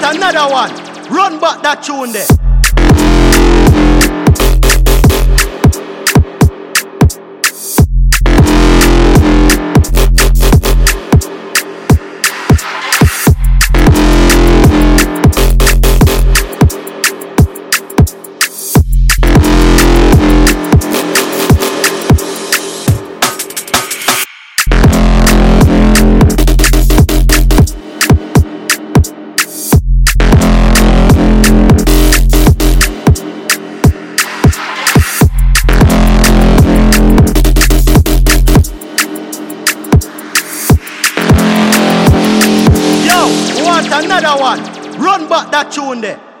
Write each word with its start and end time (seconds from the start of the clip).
want 0.00 0.16
another 0.16 0.52
one. 0.52 0.70
Run 1.10 1.40
back 1.40 1.62
that 1.62 1.82
tune 1.82 2.12
there. 2.12 2.41
Another 43.92 44.40
one. 44.40 44.60
Run 44.98 45.28
back 45.28 45.50
that 45.52 45.70
tune 45.72 46.00
there. 46.00 46.31